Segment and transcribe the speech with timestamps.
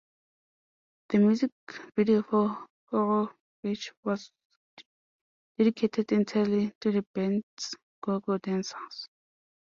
[1.09, 1.51] The music
[1.95, 4.31] video for "Horrorbeach" was
[5.59, 9.07] dedicated entirely to the band's go-go dancers.